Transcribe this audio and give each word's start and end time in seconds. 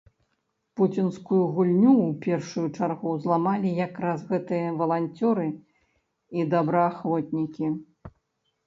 Пуцінскую 0.79 1.41
гульню 1.57 1.93
ў 1.95 2.09
першую 2.25 2.65
чаргу 2.77 3.13
зламалі 3.27 3.75
як 3.85 3.93
раз 4.07 4.19
гэтыя 4.33 4.73
валанцёры 4.81 5.47
і 6.39 6.49
добраахвотнікі. 6.57 7.67